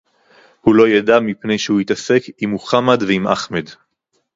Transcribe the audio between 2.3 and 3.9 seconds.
עם מוחמד ועם אחמד